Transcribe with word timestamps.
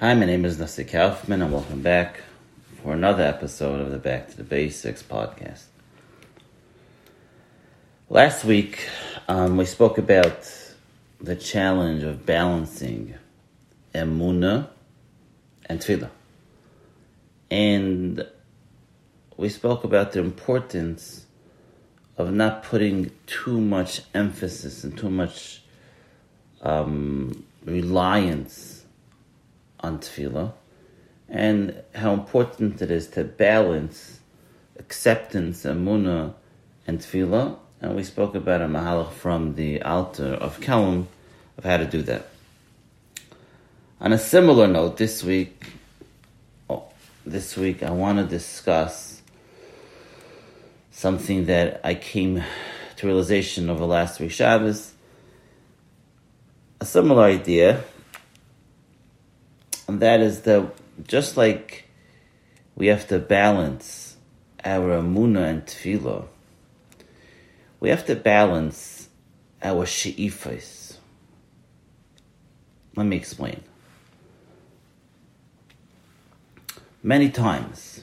Hi, 0.00 0.14
my 0.14 0.26
name 0.26 0.44
is 0.44 0.60
Nasi 0.60 0.84
Kaufman, 0.84 1.42
and 1.42 1.52
welcome 1.52 1.82
back 1.82 2.20
for 2.80 2.92
another 2.92 3.24
episode 3.24 3.80
of 3.80 3.90
the 3.90 3.98
Back 3.98 4.28
to 4.28 4.36
the 4.36 4.44
Basics 4.44 5.02
podcast. 5.02 5.64
Last 8.08 8.44
week, 8.44 8.88
um, 9.26 9.56
we 9.56 9.64
spoke 9.64 9.98
about 9.98 10.48
the 11.20 11.34
challenge 11.34 12.04
of 12.04 12.24
balancing 12.24 13.16
emuna 13.92 14.68
and 15.66 15.80
tefillah, 15.80 16.10
and 17.50 18.24
we 19.36 19.48
spoke 19.48 19.82
about 19.82 20.12
the 20.12 20.20
importance 20.20 21.26
of 22.16 22.32
not 22.32 22.62
putting 22.62 23.10
too 23.26 23.60
much 23.60 24.02
emphasis 24.14 24.84
and 24.84 24.96
too 24.96 25.10
much 25.10 25.60
um, 26.62 27.44
reliance 27.64 28.77
on 29.80 29.98
tefillah 29.98 30.52
and 31.28 31.82
how 31.94 32.12
important 32.14 32.80
it 32.80 32.90
is 32.90 33.08
to 33.08 33.24
balance 33.24 34.20
acceptance, 34.78 35.64
emuna, 35.64 36.34
and 36.86 37.00
tefillah. 37.00 37.58
And 37.80 37.94
we 37.94 38.02
spoke 38.02 38.34
about 38.34 38.62
a 38.62 38.66
mahalach 38.66 39.12
from 39.12 39.54
the 39.54 39.82
Alter 39.82 40.34
of 40.34 40.60
Kelm 40.60 41.06
of 41.56 41.64
how 41.64 41.76
to 41.76 41.84
do 41.84 42.02
that. 42.02 42.28
On 44.00 44.12
a 44.12 44.18
similar 44.18 44.66
note, 44.66 44.96
this 44.96 45.22
week, 45.22 45.72
oh, 46.70 46.84
this 47.26 47.56
week 47.56 47.82
I 47.82 47.90
want 47.90 48.18
to 48.18 48.24
discuss 48.24 49.22
something 50.90 51.46
that 51.46 51.80
I 51.84 51.94
came 51.94 52.42
to 52.96 53.06
realization 53.06 53.70
over 53.70 53.84
last 53.84 54.18
three 54.18 54.28
Shabbos. 54.28 54.94
A 56.80 56.84
similar 56.84 57.24
idea 57.24 57.84
and 59.88 60.00
that 60.00 60.20
is 60.20 60.42
that 60.42 60.70
just 61.06 61.36
like 61.36 61.88
we 62.76 62.88
have 62.88 63.08
to 63.08 63.18
balance 63.18 64.16
our 64.64 64.90
amuna 64.90 65.48
and 65.48 65.66
tefillah, 65.66 66.26
we 67.80 67.88
have 67.88 68.04
to 68.06 68.14
balance 68.14 69.08
our 69.62 69.86
she'ifas. 69.86 70.96
Let 72.94 73.06
me 73.06 73.16
explain. 73.16 73.62
Many 77.02 77.30
times 77.30 78.02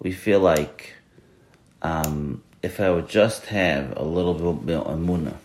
we 0.00 0.10
feel 0.10 0.40
like 0.40 0.94
um, 1.82 2.42
if 2.62 2.80
I 2.80 2.90
would 2.90 3.08
just 3.08 3.46
have 3.46 3.96
a 3.96 4.02
little 4.02 4.34
bit 4.54 4.76
of 4.76 4.86
amuna, 4.86 5.36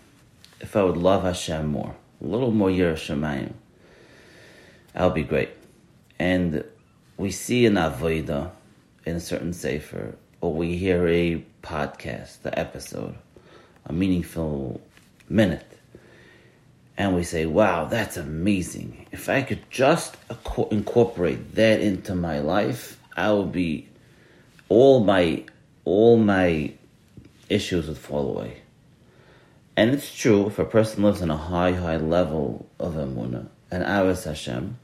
if 0.60 0.76
I 0.76 0.84
would 0.84 0.98
love 0.98 1.24
Hashem 1.24 1.68
more, 1.68 1.96
a 2.22 2.26
little 2.26 2.52
more 2.52 2.70
Yiras 2.70 3.06
Shemayim, 3.06 3.54
that'll 4.94 5.10
be 5.12 5.24
great. 5.24 5.50
And 6.18 6.64
we 7.18 7.32
see 7.32 7.66
an 7.66 7.76
Avodah 7.76 8.52
in 9.06 9.16
a 9.16 9.20
certain 9.20 9.54
Sefer, 9.54 10.16
or 10.42 10.54
we 10.54 10.78
hear 10.78 11.08
a 11.08 11.44
podcast, 11.62 12.42
the 12.42 12.58
episode, 12.58 13.16
a 13.86 13.94
meaningful 13.94 14.82
minute, 15.28 15.66
and 16.98 17.16
we 17.16 17.24
say, 17.24 17.46
wow, 17.46 17.86
that's 17.86 18.18
amazing. 18.18 19.08
If 19.12 19.30
I 19.30 19.42
could 19.42 19.70
just 19.70 20.18
incorporate 20.70 21.56
that 21.56 21.80
into 21.80 22.14
my 22.14 22.40
life, 22.40 23.00
I 23.16 23.32
would 23.32 23.52
be, 23.54 23.88
all 24.68 25.00
my, 25.00 25.46
all 25.86 26.18
my 26.18 26.74
issues 27.48 27.88
would 27.88 27.98
fall 27.98 28.30
away. 28.30 28.62
And 29.78 29.92
it's 29.92 30.14
true, 30.14 30.48
if 30.48 30.60
a 30.60 30.66
person 30.66 31.04
lives 31.04 31.22
in 31.22 31.32
a 31.32 31.38
high, 31.38 31.72
high 31.72 31.98
level 31.98 32.70
of 32.80 32.96
Amunah 32.96 33.48
and 33.72 33.84
Aras 33.84 34.24
Hashem, 34.24 34.78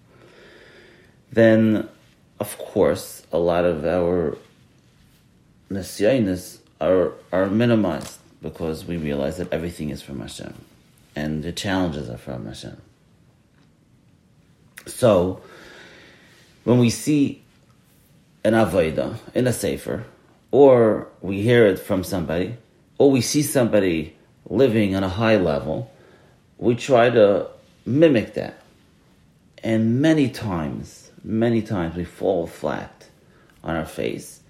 then 1.32 1.90
of 2.40 2.58
course 2.58 3.26
a 3.32 3.38
lot 3.38 3.66
of 3.66 3.86
our 3.86 4.38
Nisyanis 5.70 6.60
are 6.80 7.14
are 7.32 7.48
minimized 7.48 8.20
because 8.42 8.86
we 8.86 8.98
realize 8.98 9.38
that 9.38 9.52
everything 9.52 9.90
is 9.90 10.02
from 10.02 10.20
Hashem 10.20 10.54
and 11.16 11.44
the 11.44 11.52
challenges 11.52 12.10
are 12.10 12.18
from 12.18 12.46
Hashem. 12.46 12.78
So 14.86 15.42
when 16.64 16.80
we 16.80 16.90
see 16.90 17.42
an 18.44 18.54
Avodah 18.54 19.18
in 19.34 19.48
a 19.48 19.54
Sefer, 19.54 20.04
or 20.52 21.08
we 21.22 21.42
hear 21.42 21.66
it 21.66 21.80
from 21.80 22.04
somebody, 22.04 22.56
or 22.98 23.10
we 23.10 23.22
see 23.22 23.42
somebody 23.42 24.16
living 24.48 24.96
on 24.96 25.04
a 25.04 25.10
high 25.10 25.38
level, 25.38 25.92
we 26.58 26.76
try 26.76 27.10
to 27.10 27.48
mimic 27.86 28.36
that. 28.36 28.62
And 29.64 30.02
many 30.02 30.30
times 30.30 31.06
many 31.26 31.62
times 31.62 31.96
we 31.96 32.06
fall 32.06 32.46
flat 32.46 33.08
on 33.64 33.76
our 33.76 33.86
face, 33.86 34.42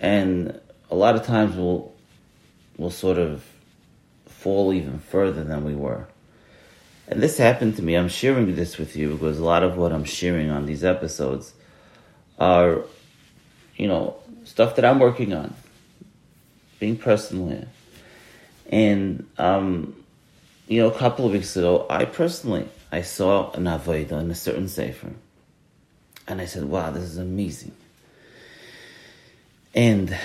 and 0.00 0.60
a 0.90 0.94
lot 0.94 1.14
of 1.14 1.24
times 1.24 1.56
we'll 1.56 1.92
we'll 2.76 2.90
sort 2.90 3.18
of 3.18 3.44
fall 4.26 4.72
even 4.72 4.98
further 4.98 5.44
than 5.44 5.64
we 5.64 5.74
were. 5.74 6.06
And 7.06 7.22
this 7.22 7.38
happened 7.38 7.76
to 7.76 7.82
me. 7.82 7.94
I'm 7.94 8.08
sharing 8.08 8.54
this 8.56 8.78
with 8.78 8.96
you 8.96 9.12
because 9.12 9.38
a 9.38 9.44
lot 9.44 9.62
of 9.62 9.76
what 9.76 9.92
I'm 9.92 10.04
sharing 10.04 10.50
on 10.50 10.66
these 10.66 10.84
episodes 10.84 11.52
are, 12.38 12.82
you 13.76 13.88
know, 13.88 14.16
stuff 14.44 14.76
that 14.76 14.84
I'm 14.84 14.98
working 14.98 15.32
on, 15.32 15.54
being 16.78 16.96
personally. 16.96 17.66
And, 18.70 19.26
um, 19.38 19.96
you 20.68 20.80
know, 20.80 20.88
a 20.88 20.96
couple 20.96 21.26
of 21.26 21.32
weeks 21.32 21.56
ago, 21.56 21.84
I 21.90 22.04
personally, 22.04 22.68
I 22.92 23.02
saw 23.02 23.52
an 23.52 23.64
avodah 23.64 24.20
in 24.20 24.30
a 24.30 24.34
certain 24.34 24.68
sefer. 24.68 25.10
And 26.26 26.40
I 26.40 26.46
said, 26.46 26.64
wow, 26.64 26.90
this 26.90 27.04
is 27.04 27.18
amazing. 27.18 27.72
And 29.74 30.16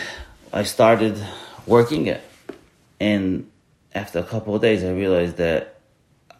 I 0.51 0.63
started 0.63 1.23
working 1.67 2.07
it. 2.07 2.21
And 2.99 3.49
after 3.93 4.19
a 4.19 4.23
couple 4.23 4.55
of 4.55 4.61
days, 4.61 4.83
I 4.83 4.91
realized 4.91 5.37
that 5.37 5.79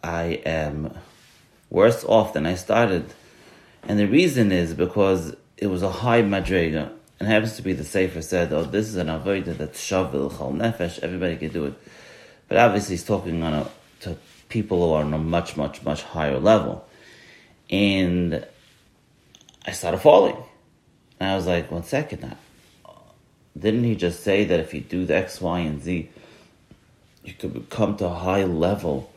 I 0.02 0.40
am 0.44 0.96
worse 1.70 2.04
off 2.04 2.32
than 2.32 2.46
I 2.46 2.54
started. 2.54 3.12
And 3.84 3.98
the 3.98 4.06
reason 4.06 4.52
is 4.52 4.74
because 4.74 5.34
it 5.56 5.68
was 5.68 5.82
a 5.82 5.90
high 5.90 6.22
madrega. 6.22 6.92
And 7.18 7.28
happens 7.28 7.56
to 7.56 7.62
be 7.62 7.72
the 7.72 7.84
Sefer 7.84 8.20
said, 8.20 8.52
oh, 8.52 8.64
this 8.64 8.88
is 8.88 8.96
an 8.96 9.06
avodah 9.06 9.56
that's 9.56 9.80
shavil 9.80 10.36
chal 10.36 10.52
nefesh, 10.52 10.98
everybody 11.00 11.36
can 11.36 11.50
do 11.50 11.66
it. 11.66 11.74
But 12.48 12.58
obviously 12.58 12.96
he's 12.96 13.04
talking 13.04 13.42
on 13.42 13.54
a, 13.54 13.70
to 14.00 14.16
people 14.48 14.86
who 14.86 14.94
are 14.94 15.04
on 15.04 15.12
a 15.12 15.18
much, 15.18 15.56
much, 15.56 15.82
much 15.82 16.02
higher 16.02 16.38
level. 16.38 16.86
And 17.70 18.46
I 19.66 19.72
started 19.72 19.98
falling. 19.98 20.36
And 21.18 21.30
I 21.30 21.36
was 21.36 21.46
like, 21.46 21.70
one 21.70 21.84
second 21.84 22.22
now. 22.22 22.36
Didn't 23.58 23.84
he 23.84 23.96
just 23.96 24.22
say 24.22 24.44
that 24.44 24.60
if 24.60 24.74
you 24.74 24.80
do 24.80 25.06
the 25.06 25.16
X, 25.16 25.40
Y, 25.40 25.60
and 25.60 25.82
Z, 25.82 26.10
you 27.24 27.32
could 27.32 27.68
come 27.70 27.96
to 27.96 28.06
a 28.06 28.14
high 28.14 28.44
level 28.44 29.10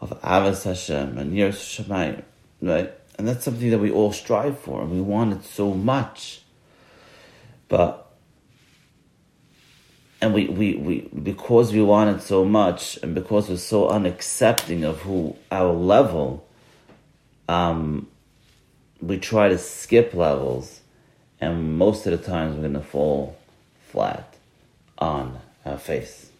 of 0.00 0.10
Avas 0.22 0.64
Hashem 0.64 1.16
and 1.18 1.32
Yiras 1.32 1.84
Shemayim, 1.84 2.22
right? 2.60 2.92
And 3.16 3.28
that's 3.28 3.44
something 3.44 3.70
that 3.70 3.78
we 3.78 3.90
all 3.90 4.12
strive 4.12 4.58
for, 4.58 4.82
and 4.82 4.90
we 4.90 5.00
want 5.00 5.32
it 5.34 5.44
so 5.44 5.72
much. 5.72 6.42
But 7.68 8.09
and 10.20 10.34
we, 10.34 10.46
we, 10.48 10.74
we 10.74 11.00
because 11.22 11.72
we 11.72 11.82
want 11.82 12.16
it 12.16 12.22
so 12.22 12.44
much 12.44 12.98
and 13.02 13.14
because 13.14 13.48
we're 13.48 13.56
so 13.56 13.88
unaccepting 13.88 14.84
of 14.84 15.00
who 15.00 15.36
our 15.50 15.72
level 15.72 16.46
um 17.48 18.06
we 19.00 19.18
try 19.18 19.48
to 19.48 19.58
skip 19.58 20.14
levels, 20.14 20.80
and 21.40 21.78
most 21.78 22.06
of 22.06 22.18
the 22.18 22.26
times 22.26 22.54
we're 22.54 22.62
going 22.62 22.74
to 22.74 22.80
fall 22.80 23.36
flat 23.88 24.34
on 24.98 25.40
our 25.64 25.78
face. 25.78 26.30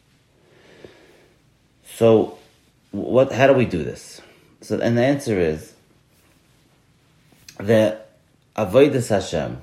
So, 1.84 2.38
what? 2.90 3.32
How 3.32 3.46
do 3.46 3.54
we 3.54 3.64
do 3.64 3.82
this? 3.82 4.20
So, 4.60 4.78
and 4.78 4.96
the 4.96 5.04
answer 5.04 5.38
is 5.38 5.74
that 7.58 8.10
avodas 8.56 9.08
Hashem, 9.08 9.62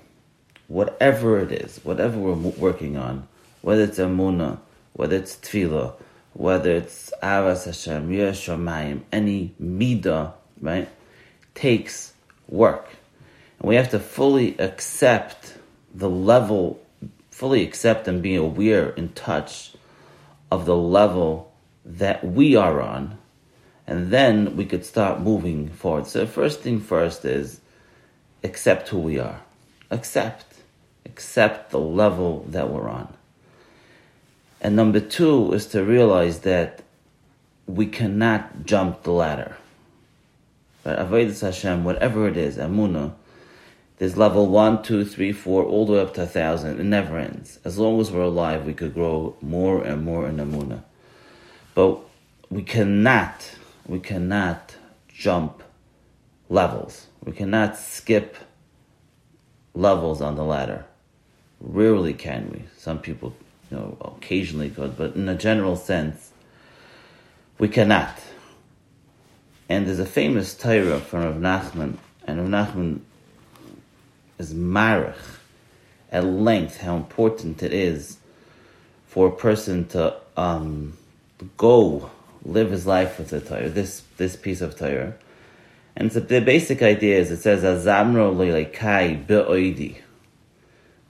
whatever 0.67 1.39
it 1.39 1.51
is, 1.51 1.79
whatever 1.83 2.17
we're 2.17 2.33
working 2.33 2.97
on, 2.97 3.27
whether 3.67 3.83
it's 3.83 3.99
amuna, 3.99 4.59
whether 4.93 5.17
it's 5.17 5.35
tefillah, 5.35 5.93
whether 6.31 6.71
it's 6.71 7.11
avas 7.21 7.65
Hashem, 7.65 8.09
Yiras 8.09 8.39
Shemayim, 8.47 9.01
any 9.11 9.53
midah, 9.61 10.31
right, 10.61 10.87
takes 11.53 12.13
work. 12.47 12.87
And 13.59 13.67
we 13.67 13.75
have 13.75 13.89
to 13.89 13.99
fully 13.99 14.57
accept 14.57 15.57
the 15.93 16.09
level, 16.09 16.79
fully 17.29 17.61
accept 17.61 18.07
and 18.07 18.21
be 18.21 18.35
aware 18.35 18.91
in 18.91 19.09
touch 19.09 19.73
of 20.49 20.65
the 20.65 20.77
level 20.77 21.51
that 21.83 22.23
we 22.23 22.55
are 22.55 22.79
on. 22.81 23.17
And 23.85 24.11
then 24.11 24.55
we 24.55 24.63
could 24.63 24.85
start 24.85 25.19
moving 25.19 25.67
forward. 25.71 26.07
So, 26.07 26.25
first 26.25 26.61
thing 26.61 26.79
first 26.79 27.25
is 27.25 27.59
accept 28.45 28.87
who 28.87 28.99
we 28.99 29.19
are. 29.19 29.41
Accept. 29.91 30.45
Accept 31.05 31.71
the 31.71 31.81
level 31.81 32.45
that 32.47 32.69
we're 32.69 32.87
on. 32.87 33.16
And 34.61 34.75
number 34.75 34.99
two 34.99 35.53
is 35.53 35.67
to 35.67 35.83
realize 35.83 36.39
that 36.39 36.83
we 37.67 37.85
cannot 37.85 38.65
jump 38.65 39.03
the 39.03 39.11
ladder 39.11 39.57
But 40.83 40.99
Avodas 40.99 41.41
Hashem, 41.41 41.83
whatever 41.83 42.27
it 42.27 42.37
is, 42.37 42.57
Amuna, 42.57 43.13
there's 43.97 44.15
level 44.15 44.47
one, 44.47 44.83
two, 44.83 45.03
three, 45.03 45.33
four, 45.33 45.63
all 45.63 45.85
the 45.85 45.93
way 45.93 45.99
up 45.99 46.13
to 46.13 46.23
a 46.23 46.27
thousand. 46.27 46.79
It 46.79 46.83
never 46.83 47.17
ends. 47.17 47.59
As 47.65 47.77
long 47.77 47.99
as 47.99 48.11
we're 48.11 48.21
alive, 48.21 48.65
we 48.65 48.73
could 48.73 48.93
grow 48.93 49.35
more 49.41 49.83
and 49.83 50.05
more 50.05 50.27
in 50.27 50.37
Amuna. 50.37 50.83
But 51.75 51.99
we 52.49 52.61
cannot, 52.63 53.55
we 53.85 53.99
cannot 53.99 54.75
jump 55.09 55.61
levels. 56.47 57.07
We 57.23 57.33
cannot 57.33 57.77
skip 57.77 58.37
levels 59.73 60.21
on 60.21 60.35
the 60.35 60.43
ladder. 60.43 60.85
Rarely 61.59 62.13
can 62.13 62.49
we. 62.51 62.63
Some 62.77 62.99
people, 62.99 63.35
you 63.69 63.77
know, 63.77 63.97
occasionally 64.01 64.69
could, 64.69 64.97
but 64.97 65.15
in 65.15 65.27
a 65.27 65.35
general 65.35 65.75
sense, 65.75 66.31
we 67.57 67.67
cannot. 67.67 68.17
And 69.69 69.87
there's 69.87 69.99
a 69.99 70.05
famous 70.05 70.55
Torah 70.55 70.99
from 70.99 71.23
Rav 71.23 71.35
Nachman, 71.35 71.97
and 72.25 72.51
Rav 72.51 72.67
Nachman 72.67 73.01
is 74.37 74.53
marich 74.53 75.15
at 76.11 76.23
length 76.23 76.77
how 76.77 76.95
important 76.95 77.61
it 77.61 77.73
is 77.73 78.17
for 79.07 79.27
a 79.27 79.31
person 79.31 79.87
to 79.89 80.15
um, 80.37 80.97
go 81.57 82.09
live 82.43 82.71
his 82.71 82.85
life 82.85 83.17
with 83.17 83.29
the 83.29 83.41
Torah, 83.41 83.69
this 83.69 84.03
this 84.17 84.35
piece 84.35 84.61
of 84.61 84.77
Torah. 84.77 85.13
And 85.95 86.13
so 86.13 86.19
the 86.19 86.39
basic 86.39 86.81
idea 86.81 87.19
is 87.19 87.31
it 87.31 87.37
says 87.37 87.63
Azamro 87.63 88.33
Leikai 88.33 89.25
Be'oidi. 89.25 89.97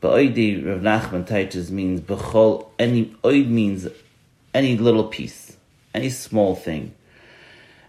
Be'oidi 0.08 0.66
Rav 0.66 0.80
Nachman 0.80 1.28
teaches 1.28 1.70
means 1.70 2.00
Bechol 2.00 2.70
any 2.80 3.08
oid 3.24 3.50
means 3.50 3.88
any 4.54 4.78
little 4.78 5.04
piece, 5.04 5.58
any 5.94 6.10
small 6.10 6.56
thing. 6.56 6.96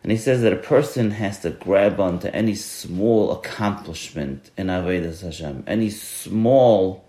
And 0.02 0.10
he 0.10 0.18
says 0.18 0.42
that 0.42 0.52
a 0.52 0.56
person 0.56 1.12
has 1.12 1.38
to 1.40 1.50
grab 1.50 2.00
onto 2.00 2.26
any 2.28 2.56
small 2.56 3.30
accomplishment 3.30 4.50
in 4.56 4.66
Avodah 4.66 5.20
Hashem, 5.20 5.62
any 5.68 5.90
small 5.90 7.04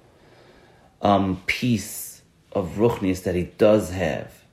um, 1.01 1.41
piece 1.47 2.21
of 2.51 2.75
ruchnius 2.77 3.23
that 3.23 3.33
he 3.33 3.43
does 3.43 3.89
have. 3.89 4.43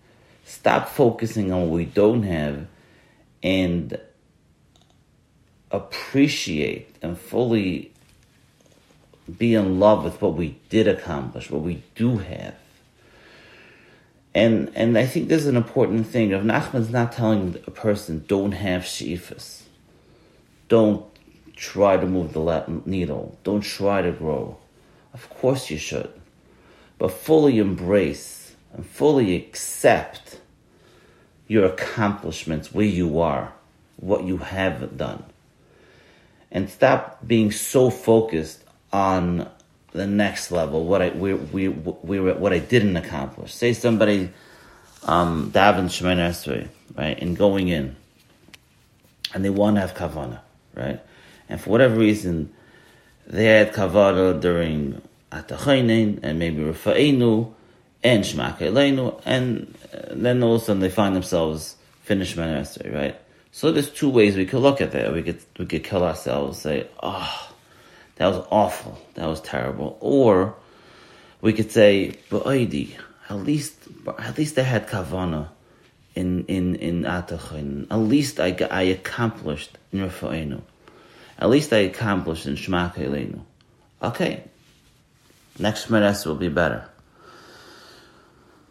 Stop 0.44 0.88
focusing 0.88 1.53
on 1.53 1.62
what 1.62 1.70
we 1.70 1.85
don't 1.85 2.23
have 2.23 2.67
and 3.43 4.00
appreciate 5.70 6.97
and 7.03 7.19
fully 7.19 7.93
be 9.38 9.55
in 9.55 9.81
love 9.81 10.05
with 10.05 10.20
what 10.23 10.34
we 10.34 10.58
did 10.69 10.87
accomplish, 10.87 11.50
what 11.50 11.62
we 11.62 11.82
do 11.94 12.19
have. 12.19 12.55
And 14.34 14.70
and 14.75 14.99
I 14.99 15.06
think 15.06 15.28
this 15.28 15.43
is 15.43 15.49
an 15.49 15.56
important 15.56 16.06
thing. 16.06 16.31
If 16.31 16.43
Nachman's 16.43 16.90
not 16.90 17.12
telling 17.12 17.56
a 17.67 17.70
person 17.70 18.25
don't 18.28 18.52
have 18.52 18.82
sheifas, 18.82 19.62
don't 20.69 21.05
try 21.56 21.96
to 21.96 22.06
move 22.06 22.34
the 22.34 22.82
needle, 22.84 23.38
don't 23.44 23.62
try 23.62 24.02
to 24.02 24.12
grow. 24.12 24.58
Of 25.14 25.31
course 25.31 25.70
you 25.70 25.79
should, 25.79 26.12
but 26.99 27.12
fully 27.12 27.58
embrace 27.58 28.55
and 28.75 28.84
fully 28.84 29.34
accept 29.34 30.38
your 31.49 31.64
accomplishments, 31.64 32.75
where 32.75 32.84
you 32.84 33.20
are, 33.20 33.55
what 33.96 34.25
you 34.25 34.37
have 34.38 34.99
done, 34.99 35.25
and 36.50 36.69
stop 36.69 37.26
being 37.26 37.50
so 37.50 37.88
focused 37.88 38.65
on 38.92 39.48
the 39.92 40.06
next 40.06 40.50
level, 40.50 40.84
what 40.84 41.02
I 41.02 41.10
we 41.10 41.34
we 41.34 41.68
we 41.68 42.20
were, 42.20 42.34
what 42.34 42.52
I 42.52 42.58
didn't 42.58 42.96
accomplish. 42.96 43.54
Say 43.54 43.72
somebody 43.72 44.30
um 45.04 45.50
daven 45.52 45.86
Esrei, 45.86 46.68
right, 46.96 47.18
and 47.20 47.36
going 47.36 47.68
in, 47.68 47.96
and 49.34 49.44
they 49.44 49.50
want 49.50 49.76
to 49.76 49.80
have 49.80 49.94
kavana, 49.94 50.40
right, 50.74 51.00
and 51.48 51.60
for 51.60 51.70
whatever 51.70 51.96
reason, 51.96 52.52
they 53.26 53.46
had 53.46 53.72
kavana 53.72 54.40
during 54.40 55.00
Atachainin 55.32 56.20
and 56.22 56.38
maybe 56.38 56.62
Rafa'inu 56.62 57.52
and 58.02 58.24
shemakaleinu 58.24 59.20
and 59.24 59.74
then 60.10 60.42
all 60.42 60.56
of 60.56 60.62
a 60.62 60.64
sudden 60.64 60.80
they 60.80 60.90
find 60.90 61.16
themselves 61.16 61.76
finished 62.02 62.36
Esrei, 62.36 62.94
right. 62.94 63.20
So 63.50 63.72
there's 63.72 63.90
two 63.90 64.10
ways 64.10 64.36
we 64.36 64.44
could 64.44 64.60
look 64.60 64.80
at 64.80 64.92
that. 64.92 65.12
We 65.12 65.22
could 65.22 65.40
we 65.58 65.66
could 65.66 65.82
kill 65.82 66.04
ourselves, 66.04 66.60
say, 66.60 66.86
oh 67.02 67.52
that 68.16 68.26
was 68.28 68.46
awful. 68.50 68.98
That 69.14 69.26
was 69.26 69.40
terrible. 69.40 69.96
Or 70.00 70.54
we 71.40 71.52
could 71.52 71.70
say, 71.70 72.18
Ba'idi, 72.30 72.96
at 73.28 73.36
least, 73.36 73.76
at 74.18 74.36
least 74.38 74.58
I 74.58 74.62
had 74.62 74.88
kavana 74.88 75.48
in, 76.14 76.44
in, 76.46 76.76
in 76.76 77.02
Atachin. 77.02 77.86
At 77.90 77.96
least 77.96 78.40
I, 78.40 78.56
I 78.70 78.82
accomplished 78.82 79.78
in 79.92 80.00
Rafa'enu. 80.00 80.62
At 81.38 81.50
least 81.50 81.72
I 81.72 81.78
accomplished 81.78 82.46
in 82.46 82.56
Shema. 82.56 82.90
Okay. 84.02 84.44
Next 85.58 85.90
Meres 85.90 86.24
will 86.24 86.34
be 86.34 86.48
better. 86.48 86.88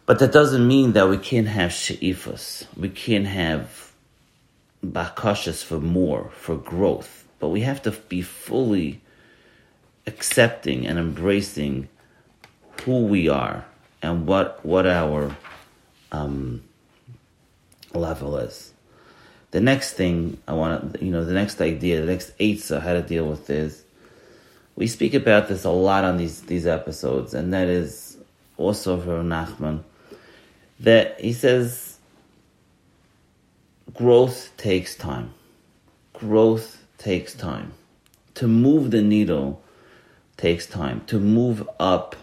But 0.06 0.18
that 0.20 0.32
doesn't 0.32 0.66
mean 0.66 0.92
that 0.92 1.08
we 1.08 1.18
can't 1.18 1.48
have 1.48 1.72
she'ifas. 1.72 2.66
We 2.76 2.88
can't 2.88 3.26
have 3.26 3.92
bakashas 4.84 5.64
for 5.64 5.80
more, 5.80 6.30
for 6.34 6.56
growth. 6.56 7.24
But 7.38 7.48
we 7.48 7.60
have 7.62 7.82
to 7.82 7.90
be 7.90 8.22
fully 8.22 9.00
accepting 10.06 10.86
and 10.86 10.98
embracing 10.98 11.88
who 12.82 13.06
we 13.06 13.28
are 13.28 13.64
and 14.02 14.26
what 14.26 14.64
what 14.64 14.86
our 14.86 15.36
um, 16.12 16.62
level 17.92 18.36
is. 18.38 18.72
The 19.50 19.60
next 19.60 19.94
thing 19.94 20.38
I 20.46 20.52
want 20.52 20.94
to, 20.94 21.04
you 21.04 21.10
know, 21.10 21.24
the 21.24 21.32
next 21.32 21.60
idea, 21.60 22.00
the 22.00 22.06
next 22.06 22.36
eitzah, 22.38 22.80
how 22.80 22.92
to 22.92 23.02
deal 23.02 23.26
with 23.26 23.46
this. 23.46 23.82
We 24.76 24.86
speak 24.86 25.14
about 25.14 25.48
this 25.48 25.64
a 25.64 25.70
lot 25.70 26.04
on 26.04 26.18
these 26.18 26.42
these 26.42 26.66
episodes, 26.66 27.34
and 27.34 27.52
that 27.52 27.68
is 27.68 28.18
also 28.56 29.00
from 29.00 29.28
Nachman. 29.28 29.82
That 30.80 31.18
he 31.18 31.32
says, 31.32 31.98
growth 33.94 34.50
takes 34.56 34.94
time. 34.94 35.32
Growth 36.12 36.84
takes 36.98 37.34
time. 37.34 37.72
To 38.34 38.46
move 38.46 38.90
the 38.90 39.00
needle 39.00 39.62
takes 40.36 40.66
time. 40.66 41.02
To 41.06 41.18
move 41.18 41.68
up 41.78 42.16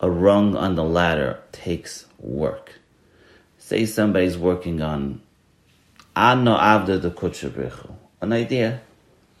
a 0.00 0.10
rung 0.10 0.56
on 0.56 0.74
the 0.74 0.84
ladder 0.84 1.40
takes 1.52 2.06
work. 2.18 2.72
Say 3.58 3.86
somebody's 3.86 4.38
working 4.38 4.80
on 4.80 5.20
Ano 6.16 6.56
Avda 6.56 7.00
the 7.00 7.10
Kutshabrichu. 7.10 7.94
An 8.20 8.32
idea. 8.32 8.80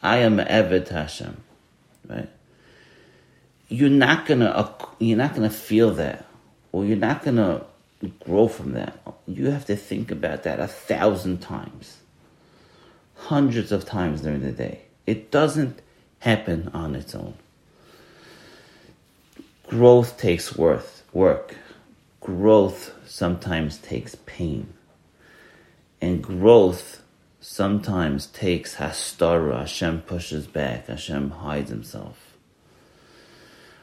I 0.02 0.18
am 0.18 0.38
eved 0.38 0.88
Hashem. 0.88 1.42
Right? 2.08 2.28
You're 3.68 3.90
not 3.90 4.26
gonna 4.26 4.74
you're 4.98 5.18
not 5.18 5.34
gonna 5.34 5.50
feel 5.50 5.92
that. 5.94 6.26
Or 6.72 6.84
you're 6.84 6.96
not 6.96 7.22
gonna 7.22 7.64
grow 8.20 8.48
from 8.48 8.72
that. 8.72 8.98
You 9.26 9.50
have 9.50 9.66
to 9.66 9.76
think 9.76 10.10
about 10.10 10.44
that 10.44 10.60
a 10.60 10.66
thousand 10.66 11.38
times. 11.40 11.98
Hundreds 13.14 13.72
of 13.72 13.84
times 13.84 14.22
during 14.22 14.40
the 14.42 14.52
day. 14.52 14.82
It 15.06 15.30
doesn't 15.30 15.80
happen 16.20 16.70
on 16.72 16.94
its 16.94 17.14
own. 17.14 17.34
Growth 19.70 20.18
takes 20.18 20.56
worth, 20.56 21.04
work. 21.12 21.54
Growth 22.20 22.92
sometimes 23.06 23.78
takes 23.78 24.16
pain. 24.26 24.74
And 26.00 26.20
growth 26.20 27.02
sometimes 27.40 28.26
takes 28.26 28.74
hastara. 28.74 29.60
Hashem 29.60 30.02
pushes 30.02 30.48
back. 30.48 30.88
Hashem 30.88 31.30
hides 31.30 31.70
himself. 31.70 32.36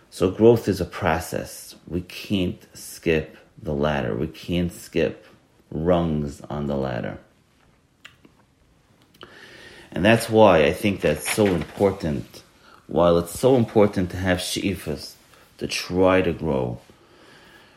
So 0.10 0.30
growth 0.30 0.68
is 0.68 0.82
a 0.82 0.86
process. 0.86 1.76
We 1.88 2.02
can't 2.02 2.68
skip 2.74 3.38
the 3.58 3.74
ladder. 3.74 4.14
We 4.14 4.28
can't 4.28 4.74
skip 4.74 5.26
rungs 5.72 6.42
on 6.50 6.68
the 6.68 6.76
ladder. 6.76 7.18
And 9.94 10.04
that's 10.04 10.30
why 10.30 10.66
I 10.66 10.74
think 10.74 11.00
that's 11.00 11.32
so 11.32 11.46
important. 11.46 12.44
While 12.88 13.18
it's 13.20 13.40
so 13.40 13.56
important 13.56 14.12
to 14.12 14.18
have 14.18 14.42
she'ifas, 14.42 15.14
to 15.58 15.68
try 15.68 16.22
to 16.22 16.34
grow. 16.34 16.80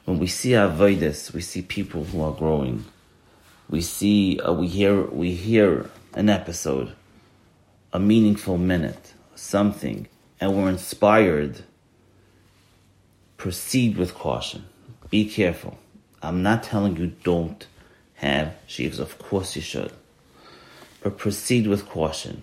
When 0.05 0.19
we 0.19 0.27
see 0.27 0.51
avodas, 0.51 1.33
we 1.33 1.41
see 1.41 1.63
people 1.63 2.05
who 2.05 2.23
are 2.23 2.33
growing. 2.33 2.85
We 3.69 3.81
see, 3.81 4.41
uh, 4.41 4.53
we 4.53 4.67
hear, 4.67 5.03
we 5.05 5.35
hear 5.35 5.91
an 6.15 6.29
episode, 6.29 6.93
a 7.93 8.01
meaningful 8.01 8.59
minute, 8.59 9.15
something, 9.35 10.09
and 10.41 10.57
we're 10.57 10.69
inspired. 10.69 11.63
Proceed 13.37 13.97
with 13.97 14.15
caution. 14.15 14.65
Be 15.09 15.29
careful. 15.29 15.79
I'm 16.23 16.43
not 16.43 16.63
telling 16.63 16.97
you 16.97 17.13
don't 17.25 17.67
have 18.15 18.55
sheaves. 18.67 18.99
Of 18.99 19.19
course 19.19 19.57
you 19.57 19.63
should. 19.63 19.93
But 21.03 21.17
proceed 21.17 21.67
with 21.67 21.89
caution. 21.89 22.43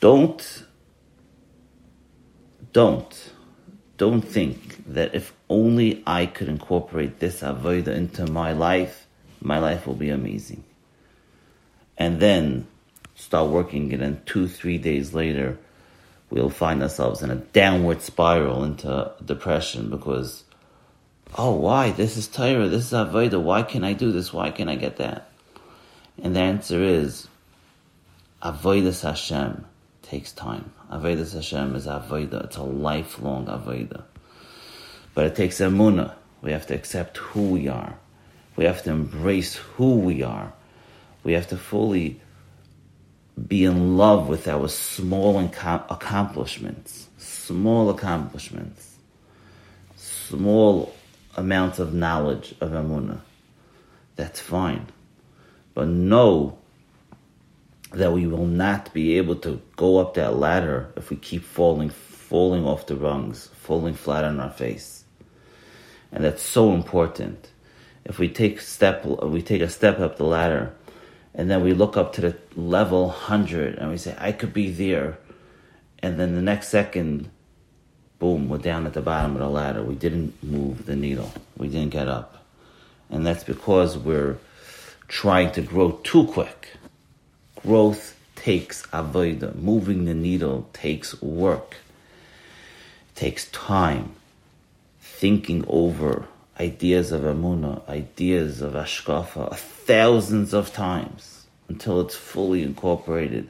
Don't, 0.00 0.64
don't 2.72 3.32
don't 4.02 4.22
think 4.22 4.84
that 4.94 5.14
if 5.14 5.32
only 5.48 6.02
I 6.04 6.26
could 6.26 6.48
incorporate 6.48 7.20
this 7.20 7.40
avodah 7.40 7.94
into 7.94 8.26
my 8.26 8.52
life, 8.52 9.06
my 9.40 9.60
life 9.60 9.86
will 9.86 9.94
be 9.94 10.10
amazing. 10.10 10.64
And 11.96 12.18
then 12.18 12.66
start 13.14 13.50
working, 13.50 13.92
it, 13.92 14.00
and 14.00 14.26
two, 14.26 14.48
three 14.48 14.76
days 14.76 15.14
later, 15.14 15.56
we'll 16.30 16.50
find 16.50 16.82
ourselves 16.82 17.22
in 17.22 17.30
a 17.30 17.36
downward 17.36 18.02
spiral 18.02 18.64
into 18.64 19.12
depression 19.24 19.88
because, 19.88 20.42
oh, 21.38 21.54
why? 21.54 21.92
This 21.92 22.16
is 22.16 22.26
Torah, 22.26 22.68
this 22.68 22.86
is 22.86 22.92
Avodah, 22.92 23.40
why 23.40 23.62
can 23.62 23.84
I 23.84 23.92
do 23.92 24.10
this? 24.10 24.32
Why 24.32 24.50
can 24.50 24.68
I 24.68 24.74
get 24.74 24.96
that? 24.96 25.30
And 26.20 26.34
the 26.34 26.40
answer 26.40 26.82
is, 26.82 27.28
Avodah 28.42 29.00
Hashem 29.00 29.64
takes 30.12 30.32
time. 30.32 30.70
Avodah 30.90 31.32
Hashem 31.32 31.74
is 31.74 31.86
Avodah, 31.86 32.44
it's 32.44 32.58
a 32.58 32.62
lifelong 32.62 33.46
Avodah. 33.46 34.02
But 35.14 35.24
it 35.24 35.34
takes 35.34 35.58
emunah. 35.58 36.12
We 36.42 36.52
have 36.52 36.66
to 36.66 36.74
accept 36.74 37.16
who 37.16 37.48
we 37.48 37.68
are. 37.68 37.98
We 38.56 38.66
have 38.66 38.82
to 38.82 38.90
embrace 38.90 39.54
who 39.54 39.96
we 39.96 40.22
are. 40.22 40.52
We 41.24 41.32
have 41.32 41.48
to 41.48 41.56
fully 41.56 42.20
be 43.48 43.64
in 43.64 43.96
love 43.96 44.28
with 44.28 44.48
our 44.48 44.68
small 44.68 45.38
accomplishments, 45.38 47.08
small 47.16 47.88
accomplishments, 47.88 48.96
small 49.96 50.94
amounts 51.38 51.78
of 51.78 51.94
knowledge 51.94 52.54
of 52.60 52.72
Amunah. 52.72 53.20
That's 54.16 54.40
fine. 54.40 54.88
But 55.72 55.88
know 55.88 56.58
that 57.94 58.12
we 58.12 58.26
will 58.26 58.46
not 58.46 58.92
be 58.92 59.16
able 59.18 59.36
to 59.36 59.60
go 59.76 59.98
up 59.98 60.14
that 60.14 60.36
ladder 60.36 60.92
if 60.96 61.10
we 61.10 61.16
keep 61.16 61.44
falling, 61.44 61.90
falling 61.90 62.64
off 62.64 62.86
the 62.86 62.96
rungs, 62.96 63.48
falling 63.54 63.94
flat 63.94 64.24
on 64.24 64.40
our 64.40 64.50
face. 64.50 65.04
And 66.10 66.24
that's 66.24 66.42
so 66.42 66.72
important. 66.72 67.50
If 68.04 68.18
we 68.18 68.28
take 68.28 68.60
step, 68.60 69.04
we 69.04 69.42
take 69.42 69.62
a 69.62 69.68
step 69.68 70.00
up 70.00 70.16
the 70.16 70.24
ladder, 70.24 70.74
and 71.34 71.50
then 71.50 71.62
we 71.62 71.72
look 71.72 71.96
up 71.96 72.12
to 72.14 72.20
the 72.20 72.36
level 72.56 73.06
100 73.06 73.76
and 73.76 73.90
we 73.90 73.96
say 73.96 74.14
i 74.18 74.32
could 74.32 74.52
be 74.52 74.70
there. 74.70 75.18
And 76.00 76.18
then 76.18 76.34
the 76.34 76.42
next 76.42 76.68
second 76.68 77.30
boom 78.18 78.48
we're 78.48 78.58
down 78.58 78.86
at 78.86 78.92
the 78.92 79.00
bottom 79.00 79.32
of 79.32 79.38
the 79.38 79.48
ladder. 79.48 79.82
We 79.82 79.94
didn't 79.94 80.42
move 80.42 80.86
the 80.86 80.96
needle. 80.96 81.32
We 81.56 81.68
didn't 81.68 81.90
get 81.90 82.08
up. 82.08 82.44
And 83.08 83.26
that's 83.26 83.44
because 83.44 83.96
we're 83.96 84.38
trying 85.08 85.52
to 85.52 85.62
grow 85.62 85.92
too 86.02 86.26
quick 86.26 86.68
growth 87.62 88.16
takes 88.34 88.86
avoida 88.86 89.54
moving 89.54 90.04
the 90.04 90.14
needle 90.14 90.68
takes 90.72 91.20
work 91.22 91.76
takes 93.14 93.48
time 93.50 94.12
thinking 95.00 95.64
over 95.68 96.26
ideas 96.58 97.12
of 97.12 97.22
Amuna, 97.22 97.86
ideas 97.88 98.60
of 98.60 98.74
Ashkafa, 98.74 99.56
thousands 99.56 100.52
of 100.52 100.72
times 100.72 101.46
until 101.68 102.00
it's 102.00 102.14
fully 102.14 102.62
incorporated 102.62 103.48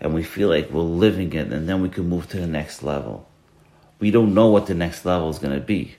and 0.00 0.14
we 0.14 0.22
feel 0.22 0.48
like 0.48 0.70
we're 0.70 0.82
living 0.82 1.32
it 1.32 1.52
and 1.52 1.68
then 1.68 1.80
we 1.80 1.88
can 1.88 2.08
move 2.08 2.28
to 2.30 2.38
the 2.38 2.46
next 2.46 2.82
level. 2.82 3.26
We 3.98 4.10
don't 4.10 4.34
know 4.34 4.48
what 4.48 4.66
the 4.66 4.74
next 4.74 5.04
level 5.04 5.30
is 5.30 5.38
going 5.38 5.54
to 5.54 5.64
be. 5.64 5.96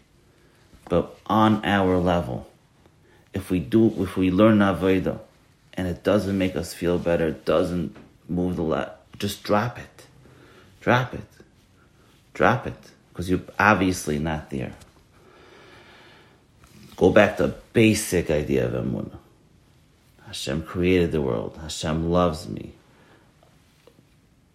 But 0.87 1.15
on 1.25 1.65
our 1.65 1.97
level, 1.97 2.47
if 3.33 3.49
we 3.49 3.59
do, 3.59 3.87
if 4.03 4.15
we 4.15 4.29
learn 4.29 4.59
Aveda 4.59 5.19
and 5.77 5.87
it 5.87 6.03
doesn't 6.03 6.37
make 6.37 6.55
us 6.55 6.73
feel 6.73 6.97
better, 6.97 7.27
it 7.27 7.45
doesn't 7.45 7.95
move 8.27 8.57
the 8.57 8.63
left, 8.63 9.19
just 9.19 9.43
drop 9.43 9.77
it. 9.77 10.05
Drop 10.81 11.13
it. 11.13 11.27
Drop 12.33 12.67
it. 12.67 12.91
Because 13.09 13.29
you're 13.29 13.41
obviously 13.59 14.19
not 14.19 14.49
there. 14.49 14.73
Go 16.95 17.11
back 17.11 17.37
to 17.37 17.53
basic 17.73 18.31
idea 18.31 18.65
of 18.65 18.73
Emunah. 18.73 19.17
Hashem 20.25 20.63
created 20.63 21.11
the 21.11 21.21
world. 21.21 21.57
Hashem 21.61 22.09
loves 22.09 22.47
me. 22.47 22.73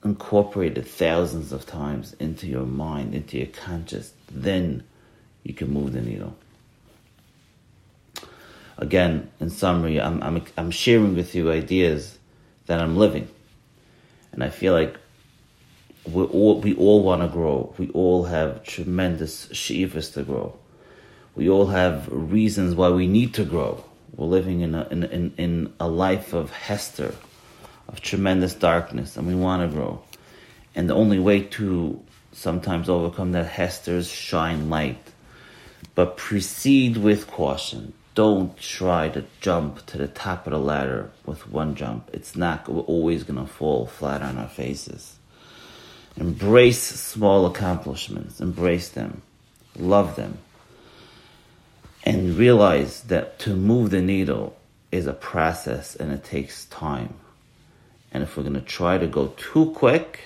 Incorporated 0.05 0.87
thousands 0.87 1.53
of 1.53 1.67
times 1.67 2.15
into 2.19 2.47
your 2.47 2.67
mind, 2.67 3.15
into 3.15 3.39
your 3.39 3.47
conscious. 3.47 4.13
Then 4.31 4.83
you 5.45 5.55
can 5.55 5.71
move 5.71 5.93
the 5.93 6.01
needle. 6.01 6.37
Again, 8.79 9.31
in 9.41 9.51
summary, 9.51 10.01
I'm, 10.01 10.23
I'm, 10.23 10.45
I'm 10.57 10.71
sharing 10.71 11.15
with 11.15 11.35
you 11.35 11.51
ideas 11.51 12.19
that 12.67 12.81
I'm 12.81 12.97
living. 12.97 13.29
And 14.33 14.43
I 14.43 14.49
feel 14.49 14.73
like 14.73 14.97
we 16.05 16.25
all, 16.25 16.61
we 16.61 16.75
all 16.75 17.03
want 17.03 17.23
to 17.23 17.29
grow. 17.29 17.75
We 17.79 17.91
all 17.91 18.25
have 18.25 18.65
tremendous 18.65 19.47
shivas 19.49 20.13
to 20.15 20.23
grow. 20.23 20.59
We 21.35 21.49
all 21.49 21.67
have 21.67 22.09
reasons 22.11 22.75
why 22.75 22.91
we 22.91 23.07
need 23.07 23.35
to 23.35 23.45
grow. 23.45 23.85
We're 24.15 24.27
living 24.27 24.61
in 24.61 24.75
a, 24.75 24.87
in, 24.89 25.05
in, 25.05 25.35
in 25.39 25.73
a 25.81 25.89
life 25.89 26.33
of 26.33 26.51
Hester, 26.51 27.15
of 27.89 28.01
tremendous 28.01 28.55
darkness, 28.55 29.17
and 29.17 29.27
we 29.27 29.35
want 29.35 29.63
to 29.63 29.75
grow. 29.75 30.03
And 30.75 30.89
the 30.89 30.95
only 30.95 31.19
way 31.19 31.43
to 31.43 32.03
sometimes 32.33 32.89
overcome 32.89 33.33
that 33.33 33.47
Hester's 33.47 34.09
shine 34.09 34.69
light. 34.71 34.99
But 35.95 36.17
proceed 36.17 36.97
with 36.97 37.27
caution. 37.27 37.93
Don't 38.15 38.57
try 38.59 39.09
to 39.09 39.25
jump 39.41 39.87
to 39.87 39.99
the 39.99 40.09
top 40.09 40.47
of 40.47 40.53
the 40.53 40.59
ladder 40.59 41.11
with 41.25 41.49
one 41.49 41.75
jump. 41.75 42.11
It's 42.13 42.37
not, 42.37 42.69
we're 42.69 42.83
always 42.83 43.25
going 43.25 43.39
to 43.39 43.51
fall 43.51 43.87
flat 43.87 44.23
on 44.23 44.37
our 44.37 44.49
faces. 44.49 45.17
Embrace 46.17 46.83
small 46.83 47.47
accomplishments. 47.47 48.41
Embrace 48.41 48.91
them. 48.91 49.23
Love 49.79 50.17
them 50.17 50.39
and 52.05 52.37
realize 52.37 53.03
that 53.03 53.39
to 53.41 53.55
move 53.55 53.91
the 53.91 54.03
needle 54.03 54.57
is 54.91 55.07
a 55.07 55.13
process 55.13 55.95
and 55.95 56.13
it 56.13 56.25
takes 56.25 56.65
time. 56.67 57.15
And 58.11 58.23
if 58.23 58.37
we're 58.37 58.43
going 58.43 58.55
to 58.55 58.61
try 58.61 58.99
to 58.99 59.07
go 59.07 59.29
too 59.37 59.71
quick, 59.71 60.21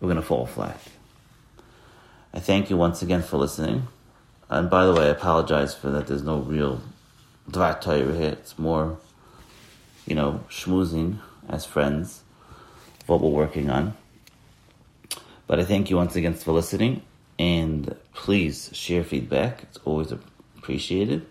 we're 0.00 0.08
going 0.08 0.16
to 0.20 0.22
fall 0.22 0.46
flat. 0.46 0.80
I 2.32 2.40
thank 2.40 2.70
you 2.70 2.76
once 2.76 3.02
again 3.02 3.22
for 3.22 3.38
listening. 3.38 3.88
And 4.48 4.68
by 4.70 4.86
the 4.86 4.92
way, 4.92 5.06
I 5.06 5.08
apologize 5.08 5.74
for 5.74 5.90
that. 5.90 6.06
There's 6.06 6.22
no 6.22 6.38
real 6.38 6.80
Dvar 7.50 7.80
Torah 7.80 8.16
here. 8.16 8.30
It's 8.30 8.58
more, 8.58 8.98
you 10.06 10.14
know, 10.14 10.44
schmoozing 10.48 11.18
as 11.48 11.64
friends, 11.64 12.22
what 13.06 13.20
we're 13.20 13.30
working 13.30 13.70
on. 13.70 13.94
But 15.46 15.60
I 15.60 15.64
thank 15.64 15.90
you 15.90 15.96
once 15.96 16.16
again 16.16 16.34
for 16.34 16.52
listening 16.52 17.02
and 17.38 17.94
please 18.12 18.70
share 18.72 19.04
feedback. 19.04 19.62
It's 19.64 19.78
always 19.84 20.12
appreciated. 20.12 21.26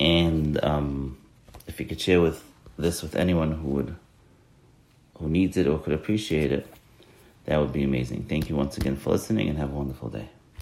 And 0.00 0.62
um, 0.64 1.18
if 1.66 1.78
you 1.80 1.86
could 1.86 2.00
share 2.00 2.20
with 2.20 2.44
this 2.78 3.02
with 3.02 3.16
anyone 3.16 3.52
who 3.52 3.68
would 3.68 3.96
who 5.14 5.28
needs 5.28 5.56
it 5.56 5.66
or 5.66 5.80
could 5.80 5.92
appreciate 5.92 6.52
it, 6.52 6.66
that 7.46 7.58
would 7.58 7.72
be 7.72 7.82
amazing. 7.82 8.24
Thank 8.24 8.48
you 8.48 8.54
once 8.54 8.76
again 8.76 8.96
for 8.96 9.10
listening 9.10 9.48
and 9.48 9.58
have 9.58 9.72
a 9.72 9.74
wonderful 9.74 10.08
day. 10.08 10.28